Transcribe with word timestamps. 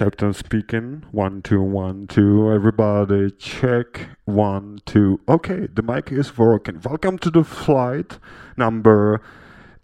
Captain 0.00 0.32
speaking. 0.32 1.04
One, 1.10 1.42
two, 1.42 1.60
one, 1.60 2.06
two. 2.06 2.50
Everybody 2.50 3.30
check. 3.32 4.08
One, 4.24 4.80
two. 4.86 5.20
Okay, 5.28 5.68
the 5.70 5.82
mic 5.82 6.10
is 6.10 6.38
working. 6.38 6.80
Welcome 6.82 7.18
to 7.18 7.30
the 7.30 7.44
flight 7.44 8.18
number 8.56 9.20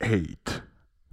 eight. 0.00 0.62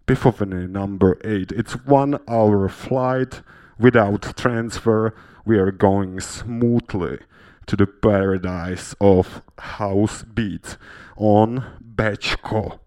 Epiphany 0.08 0.68
number 0.68 1.20
eight. 1.26 1.52
It's 1.52 1.74
one 1.86 2.18
hour 2.30 2.70
flight 2.70 3.42
without 3.78 4.38
transfer. 4.38 5.14
We 5.44 5.58
are 5.58 5.72
going 5.72 6.22
smoothly 6.22 7.20
to 7.66 7.76
the 7.76 7.88
paradise 7.88 8.96
of 9.02 9.42
house 9.60 10.24
beat 10.24 10.78
on 11.18 11.66
Bechko. 11.94 12.80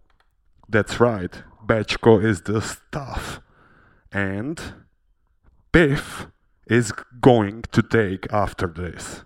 That's 0.67 0.99
right, 0.99 1.43
Bechko 1.67 2.25
is 2.25 2.41
the 2.41 2.63
stuff. 2.63 3.43
And 4.11 4.63
Biff 5.77 6.27
is 6.67 6.91
going 7.21 7.61
to 7.71 7.83
take 7.83 8.27
after 8.33 8.67
this. 8.67 9.25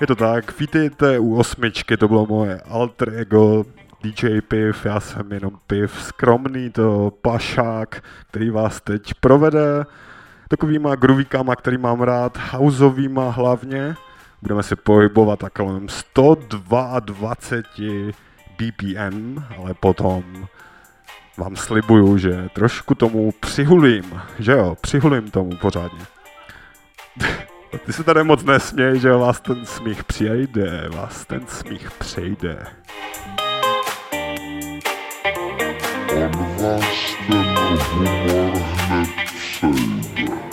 Je 0.00 0.06
to 0.06 0.16
tak, 0.16 0.58
vítejte 0.60 1.18
u 1.18 1.36
osmičky, 1.36 1.96
to 1.96 2.08
bylo 2.08 2.26
moje 2.26 2.60
alter 2.60 3.12
ego 3.16 3.64
DJ 4.02 4.40
Piv, 4.40 4.86
já 4.86 5.00
jsem 5.00 5.32
jenom 5.32 5.52
Piv, 5.66 6.02
skromný 6.02 6.70
to 6.70 7.12
pašák, 7.22 8.02
který 8.28 8.50
vás 8.50 8.80
teď 8.80 9.14
provede 9.14 9.84
takovýma 10.48 10.94
groovíkama, 10.94 11.56
který 11.56 11.78
mám 11.78 12.00
rád, 12.00 12.36
houseovýma 12.50 13.30
hlavně. 13.30 13.94
Budeme 14.42 14.62
se 14.62 14.76
pohybovat 14.76 15.38
tak 15.38 15.52
kolem 15.52 15.88
122 15.88 17.34
BPM, 18.58 19.42
ale 19.58 19.74
potom 19.74 20.46
vám 21.36 21.56
slibuju, 21.56 22.18
že 22.18 22.48
trošku 22.54 22.94
tomu 22.94 23.32
přihulím, 23.40 24.20
že 24.38 24.52
jo, 24.52 24.76
přihulím 24.80 25.30
tomu 25.30 25.56
pořádně. 25.56 26.04
Ty 27.86 27.92
se 27.92 28.04
tady 28.04 28.24
moc 28.24 28.44
nesměj, 28.44 28.98
že 28.98 29.12
vás 29.12 29.40
ten 29.40 29.66
smích 29.66 30.04
přijde, 30.04 30.88
vás 30.88 31.26
ten 31.26 31.46
smích 31.46 31.90
přejde. 31.90 32.66
On 36.16 36.30
vás 36.62 37.16
ten 37.28 37.78
humor 37.92 38.58
hned 38.58 39.27
přejde. 39.58 40.47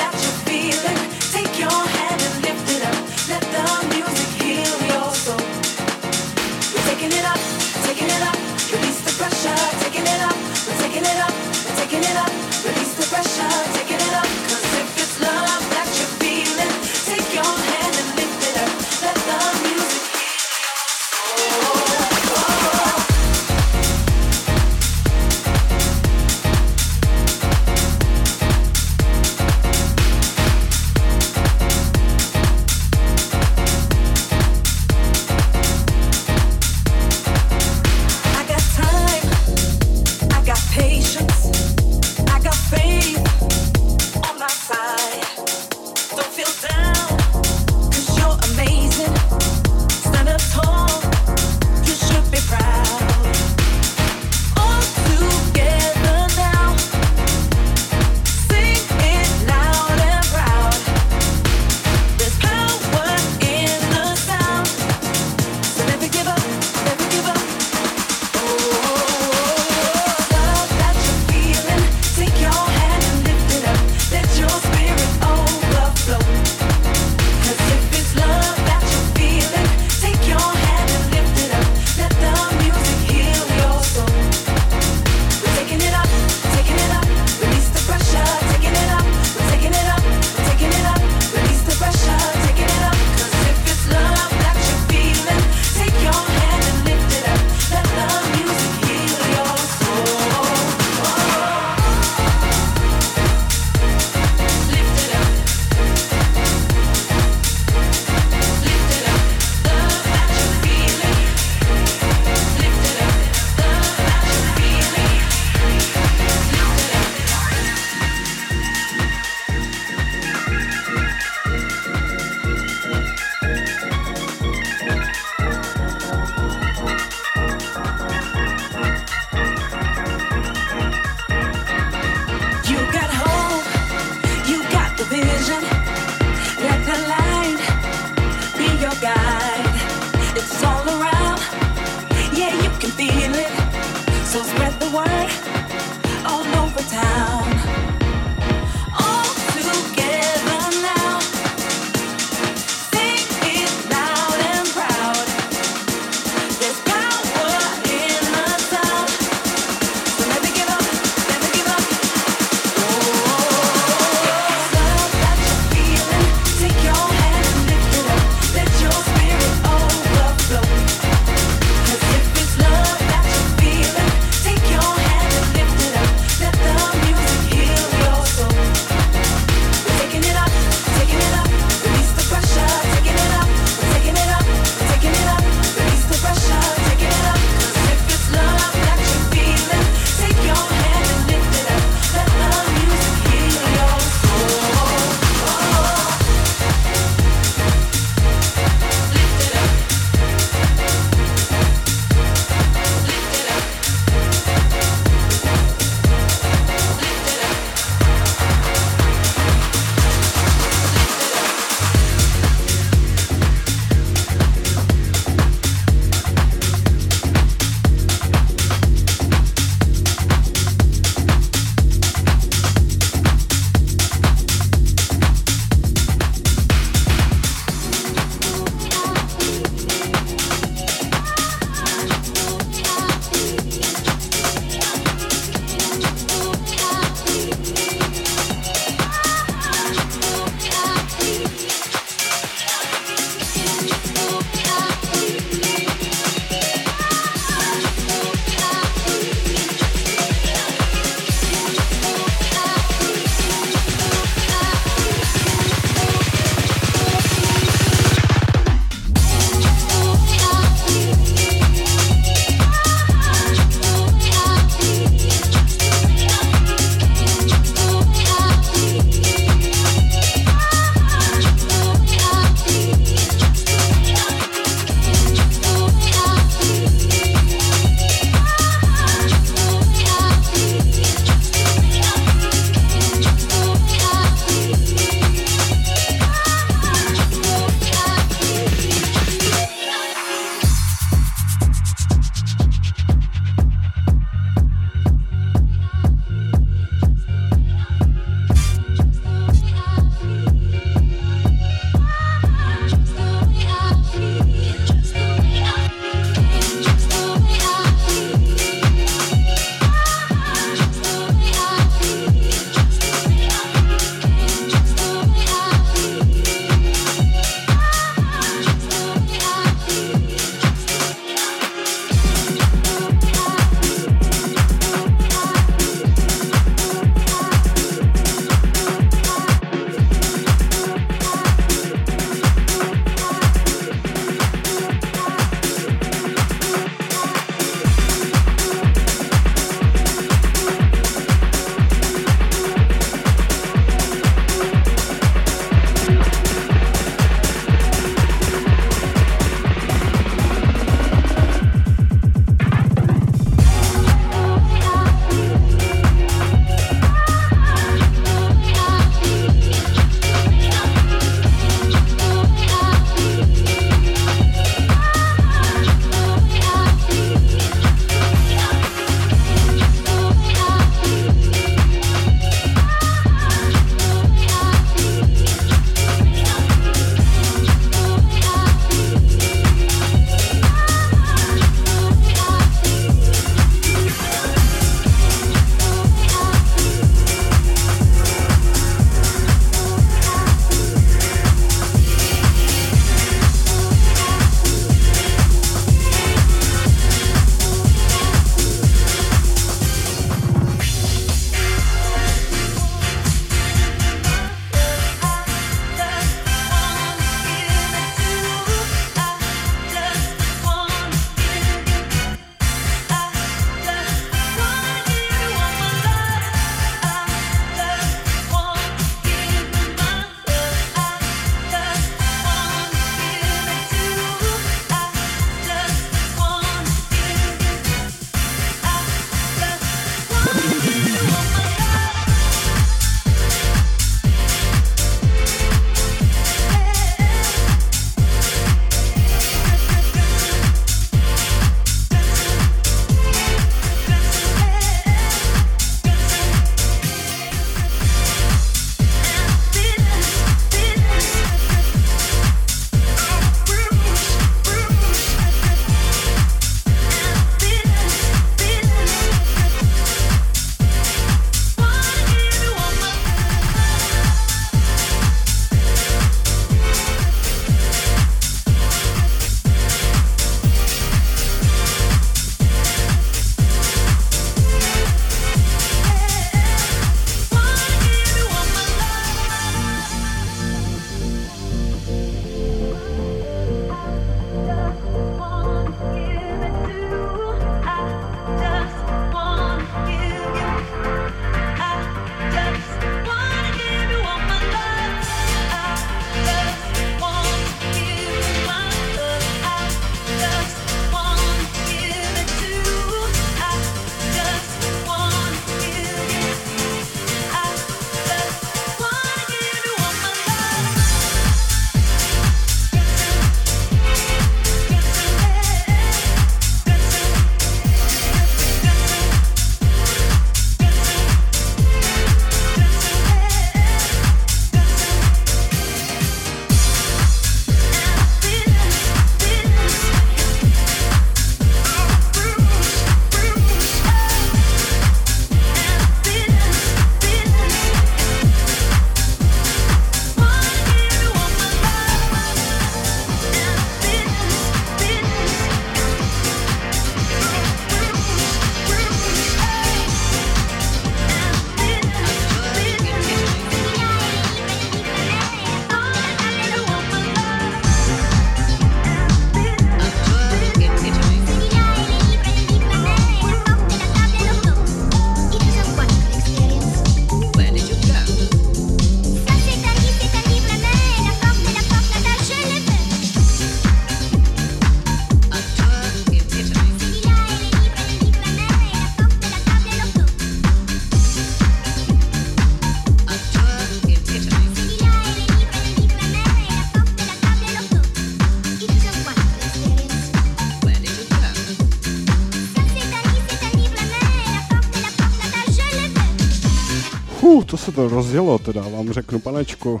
To 597.94 598.08
rozjelo, 598.08 598.58
teda 598.58 598.82
vám 598.82 599.12
řeknu, 599.12 599.38
panečku. 599.38 600.00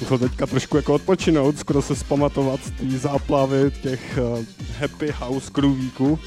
Musel 0.00 0.18
teďka 0.18 0.46
trošku 0.46 0.76
jako 0.76 0.94
odpočinout, 0.94 1.58
skoro 1.58 1.82
se 1.82 1.96
zpamatovat 1.96 2.60
z 2.64 2.70
té 2.70 2.98
záplavy 2.98 3.70
těch 3.82 4.18
uh, 4.22 4.44
happy 4.78 5.14
house 5.18 5.50
groovíků. 5.54 6.18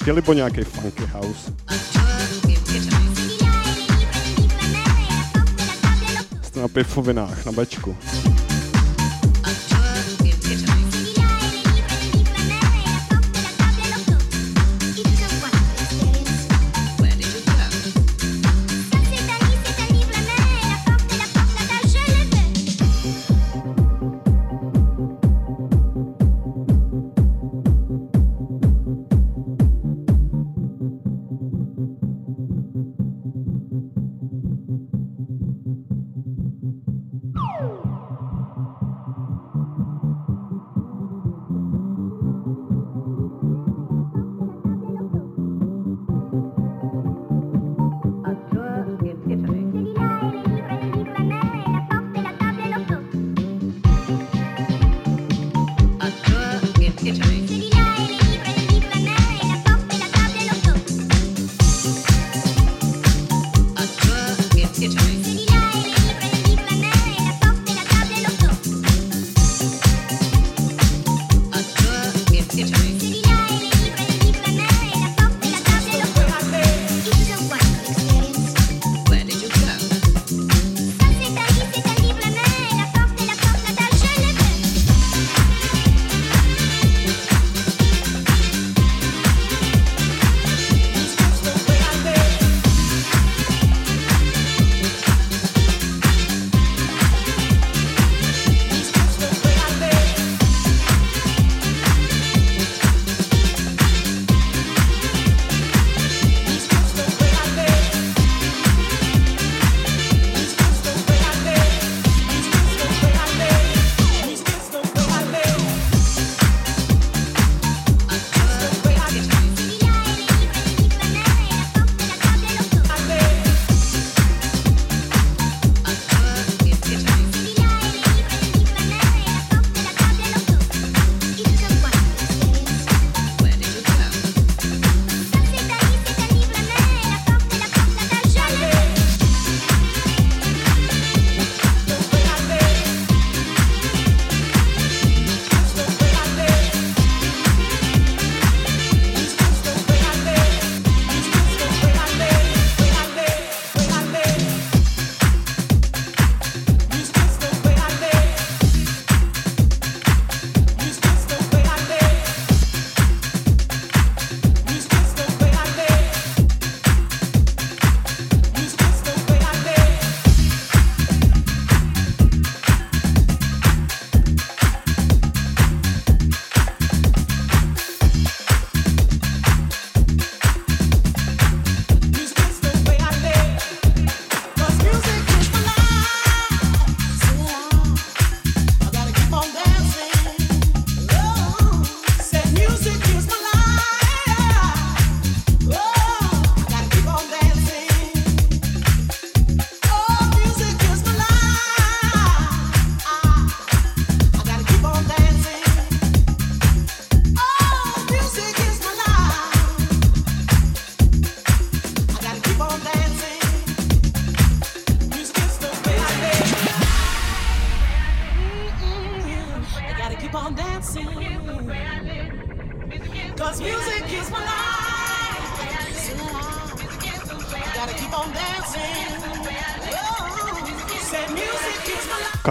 Chtěli 0.00 0.22
po 0.22 0.32
nějaký 0.32 0.60
funky 0.60 1.06
house. 1.06 1.52
Jste 6.42 6.60
na 6.60 6.68
pifovinách, 6.68 7.46
na 7.46 7.52
bečku. 7.52 7.96
Get 64.80 64.94
your 64.94 65.19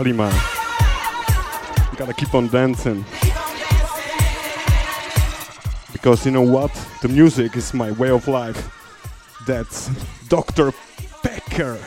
Kalima. 0.09 0.31
Gotta 1.97 2.13
keep 2.13 2.33
on 2.33 2.47
dancing. 2.47 3.05
Because 5.91 6.25
you 6.25 6.31
know 6.31 6.41
what? 6.41 6.73
The 7.01 7.09
music 7.09 7.55
is 7.55 7.73
my 7.73 7.91
way 7.91 8.09
of 8.09 8.27
life. 8.27 8.71
That's 9.45 9.89
Dr. 10.27 10.71
Pecker. 11.23 11.77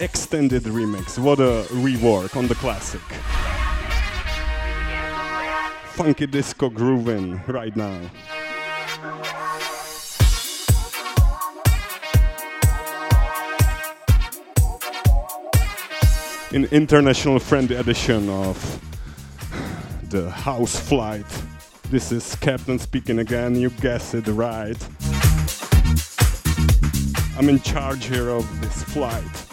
Extended 0.00 0.62
remix. 0.64 1.18
What 1.18 1.40
a 1.40 1.64
rework 1.70 2.36
on 2.36 2.46
the 2.46 2.54
classic. 2.54 3.00
Funky 5.94 6.26
disco 6.26 6.68
grooving 6.68 7.40
right 7.48 7.74
now. 7.74 7.98
In 16.52 16.64
international 16.66 17.38
friendly 17.38 17.76
edition 17.76 18.28
of 18.30 18.58
the 20.08 20.30
House 20.30 20.78
Flight. 20.80 21.26
This 21.90 22.10
is 22.10 22.34
Captain 22.36 22.78
speaking 22.78 23.18
again, 23.18 23.54
you 23.54 23.68
guessed 23.68 24.14
it 24.14 24.26
right. 24.28 24.76
I'm 27.36 27.48
in 27.48 27.60
charge 27.60 28.06
here 28.06 28.30
of 28.30 28.60
this 28.62 28.82
flight. 28.82 29.47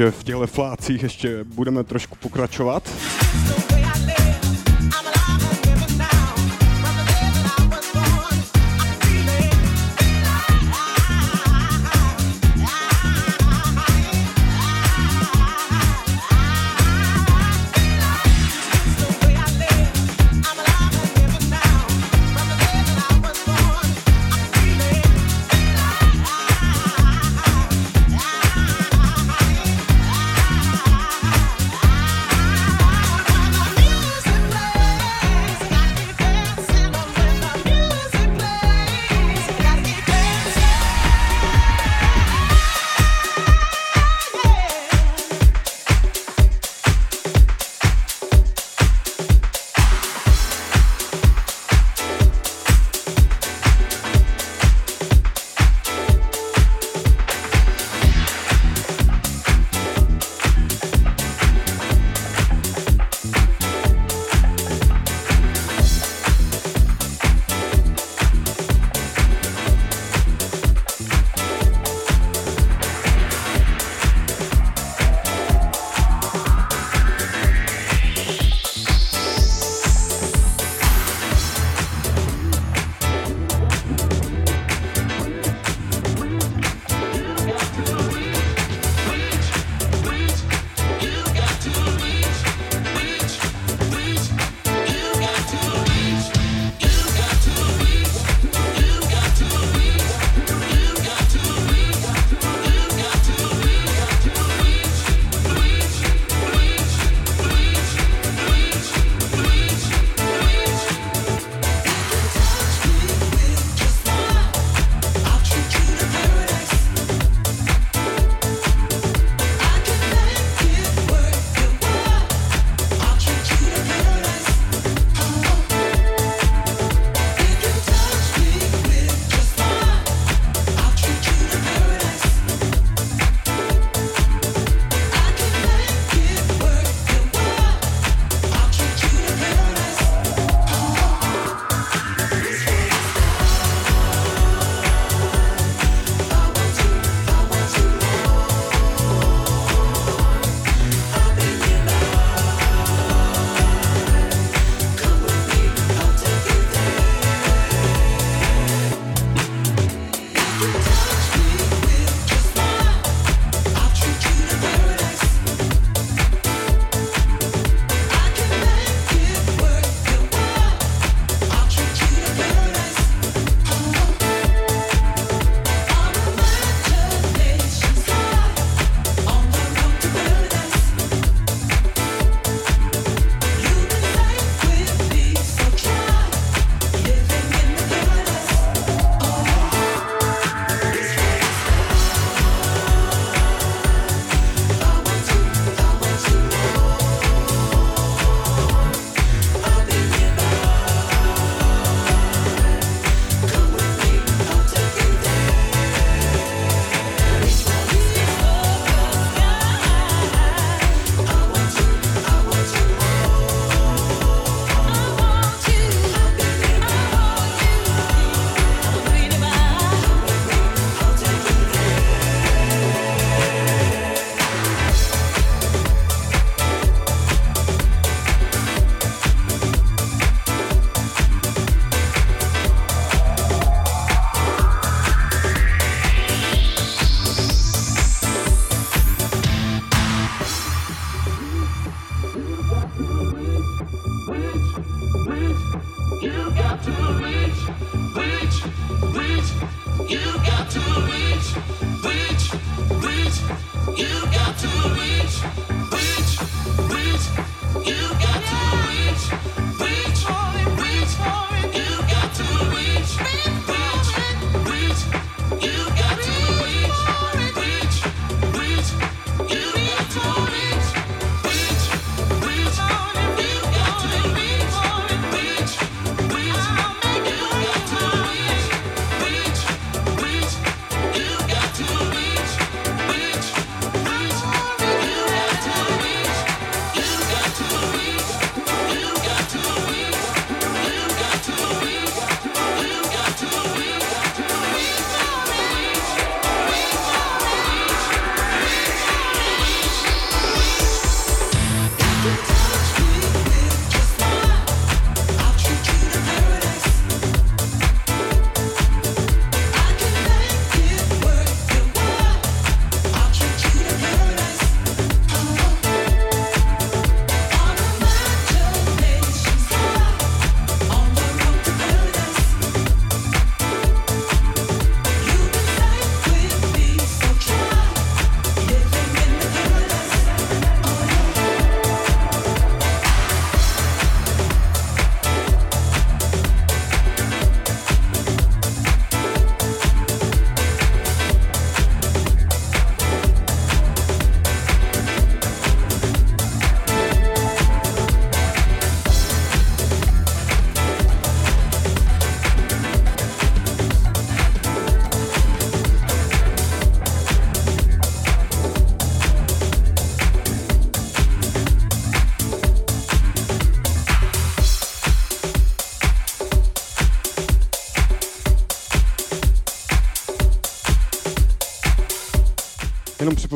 Že 0.00 0.10
v 0.10 0.24
těchto 0.24 0.46
flácích 0.46 1.02
ještě 1.02 1.44
budeme 1.44 1.84
trošku 1.84 2.16
pokračovat. 2.16 2.90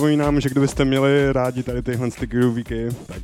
Připomínám, 0.04 0.40
že 0.40 0.48
kdybyste 0.48 0.84
měli 0.84 1.32
rádi 1.32 1.62
tady 1.62 1.82
tyhle 1.82 2.10
ty 2.10 2.26
groovíky, 2.26 2.88
tak 3.06 3.22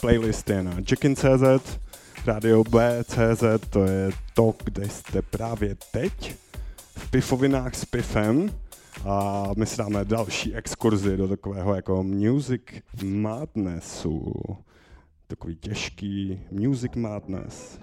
playlist 0.00 0.50
je 0.50 0.62
na 0.62 0.72
Jackin.cz, 0.90 1.78
Radio 2.26 2.64
B.cz, 2.64 3.44
to 3.70 3.84
je 3.84 4.10
to, 4.34 4.54
kde 4.64 4.88
jste 4.88 5.22
právě 5.22 5.76
teď, 5.92 6.34
v 6.96 7.10
pifovinách 7.10 7.74
s 7.74 7.84
pifem 7.84 8.50
a 9.04 9.46
my 9.56 9.66
si 9.66 9.76
dáme 9.76 10.04
další 10.04 10.54
exkurzi 10.54 11.16
do 11.16 11.28
takového 11.28 11.74
jako 11.74 12.02
music 12.02 12.62
madnessu. 13.04 14.32
Takový 15.26 15.56
těžký 15.56 16.40
music 16.50 16.92
madness. 16.94 17.78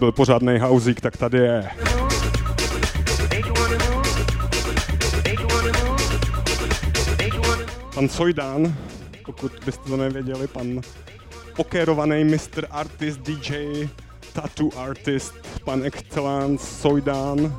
Slíbil 0.00 0.12
pořádný 0.12 0.58
hauzík, 0.58 1.00
tak 1.00 1.16
tady 1.16 1.38
je. 1.38 1.70
Pan 7.94 8.08
Sojdán, 8.08 8.74
pokud 9.26 9.52
byste 9.64 9.88
to 9.88 9.96
nevěděli, 9.96 10.46
pan 10.46 10.80
pokérovaný 11.56 12.24
Mr. 12.24 12.66
Artist, 12.70 13.20
DJ, 13.20 13.88
tattoo 14.32 14.70
artist, 14.76 15.34
pan 15.64 15.84
Excellence 15.84 16.66
Sojdán, 16.66 17.58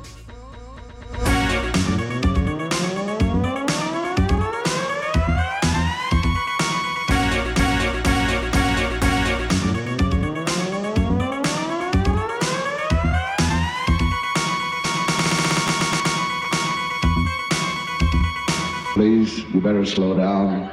better 19.82 19.94
slow 19.94 20.14
down. 20.16 20.70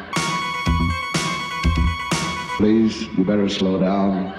Please, 2.57 3.07
you 3.17 3.23
better 3.23 3.49
slow 3.49 3.79
down. 3.79 4.38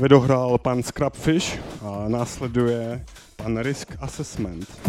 Právě 0.00 0.08
dohrál 0.08 0.58
pan 0.58 0.82
Scrapfish 0.82 1.58
a 1.82 2.08
následuje 2.08 3.04
pan 3.36 3.58
Risk 3.58 3.96
Assessment. 4.00 4.80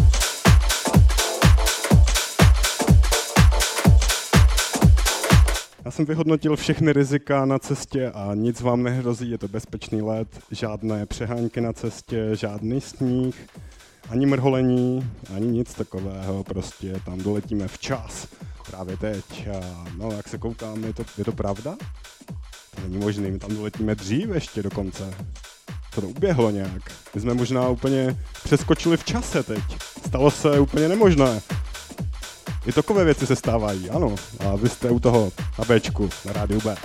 Já 5.84 5.90
jsem 5.90 6.04
vyhodnotil 6.04 6.56
všechny 6.56 6.92
rizika 6.92 7.44
na 7.44 7.58
cestě 7.58 8.10
a 8.10 8.30
nic 8.34 8.60
vám 8.60 8.82
nehrozí, 8.82 9.30
je 9.30 9.38
to 9.38 9.48
bezpečný 9.48 10.02
let, 10.02 10.28
žádné 10.50 11.06
přehánky 11.06 11.60
na 11.60 11.72
cestě, 11.72 12.30
žádný 12.32 12.80
sníh, 12.80 13.46
ani 14.10 14.26
mrholení, 14.26 15.10
ani 15.36 15.46
nic 15.46 15.74
takového, 15.74 16.44
prostě 16.44 17.00
tam 17.04 17.18
doletíme 17.18 17.68
včas, 17.68 18.28
právě 18.70 18.96
teď. 18.96 19.48
A 19.48 19.84
no, 19.96 20.12
jak 20.12 20.28
se 20.28 20.38
koukám, 20.38 20.84
je 20.84 20.92
to, 20.92 21.04
je 21.18 21.24
to 21.24 21.32
pravda? 21.32 21.76
Není 22.82 22.98
možné, 22.98 23.30
my 23.30 23.38
tam 23.38 23.56
doletíme 23.56 23.94
dřív 23.94 24.28
ještě 24.34 24.62
dokonce. 24.62 25.14
To 25.94 26.00
uběhlo 26.00 26.50
nějak. 26.50 26.82
My 27.14 27.20
jsme 27.20 27.34
možná 27.34 27.68
úplně 27.68 28.16
přeskočili 28.44 28.96
v 28.96 29.04
čase 29.04 29.42
teď. 29.42 29.62
Stalo 30.06 30.30
se 30.30 30.60
úplně 30.60 30.88
nemožné. 30.88 31.40
I 32.66 32.72
takové 32.72 33.04
věci 33.04 33.26
se 33.26 33.36
stávají, 33.36 33.90
ano. 33.90 34.14
A 34.40 34.56
vy 34.56 34.68
jste 34.68 34.90
u 34.90 35.00
toho 35.00 35.32
na 35.58 35.64
Bčku, 35.64 36.10
na 36.24 36.32
rádiu 36.32 36.60
B. 36.64 36.76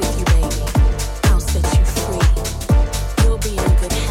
with 0.00 0.18
you, 0.18 0.24
baby. 0.24 0.62
I'll 1.24 1.40
set 1.40 1.64
you 1.78 1.84
free. 1.84 3.24
You'll 3.24 3.38
be 3.38 3.50
in 3.50 3.76
good. 3.80 4.09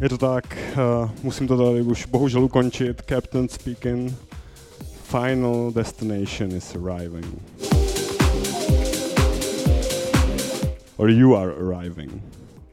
Je 0.00 0.08
to 0.08 0.18
tak, 0.18 0.58
uh, 0.76 1.10
musím 1.22 1.48
to 1.48 1.56
tady 1.56 1.82
už 1.82 2.06
bohužel 2.06 2.44
ukončit. 2.44 3.02
Captain 3.08 3.48
speaking, 3.48 4.14
final 5.02 5.72
destination 5.72 6.52
is 6.52 6.76
arriving. 6.76 7.42
Or 10.96 11.10
you 11.10 11.34
are 11.34 11.50
arriving, 11.50 12.22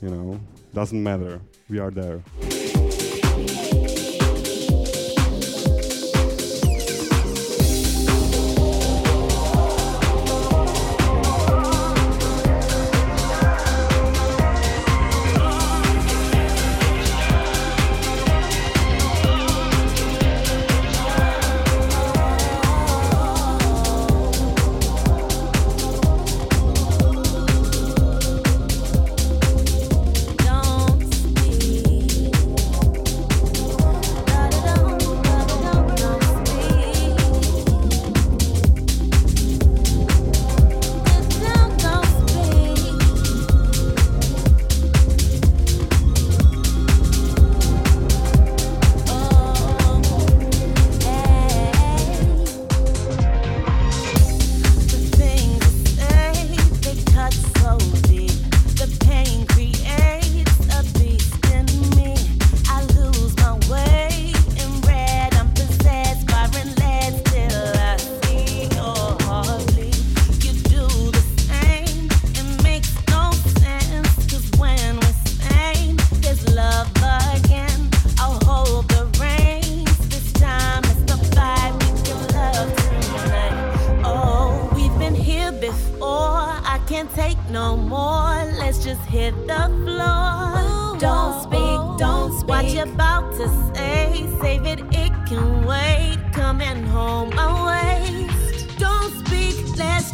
you 0.01 0.09
know, 0.09 0.39
doesn't 0.73 1.03
matter, 1.03 1.41
we 1.69 1.79
are 1.79 1.91
there. 1.91 2.21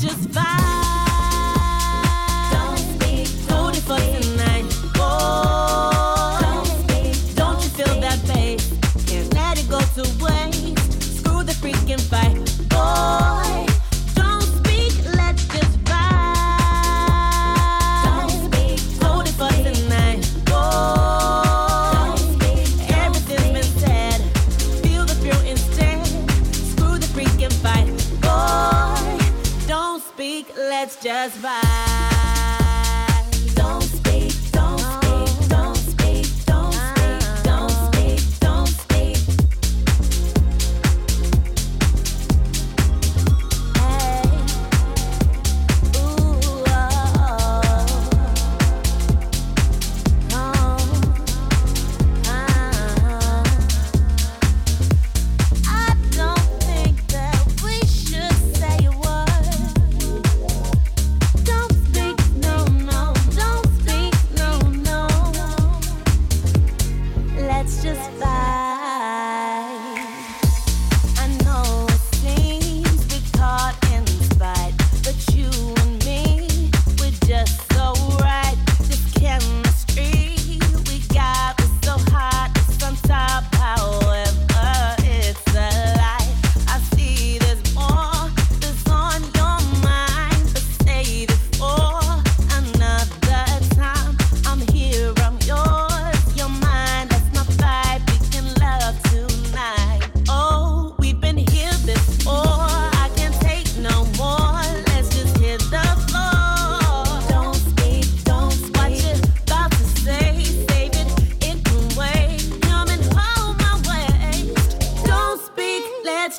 just 0.02 0.30
fine. 0.32 0.51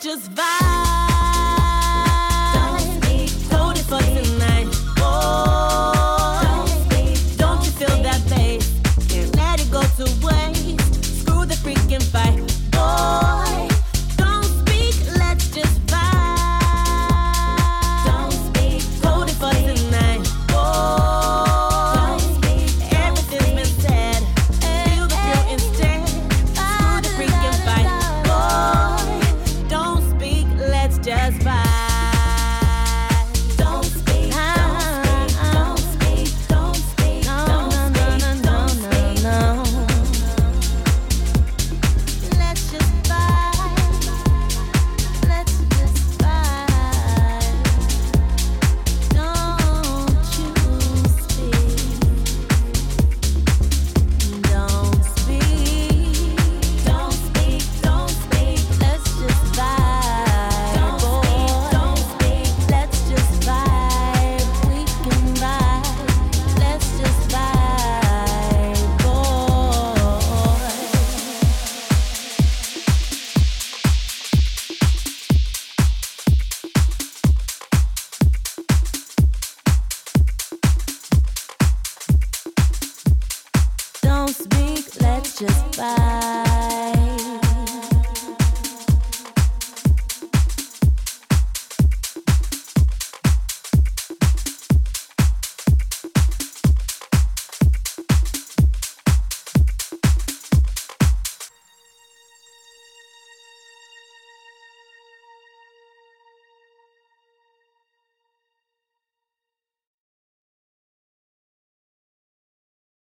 just 0.02 0.28
vibe. 0.34 0.61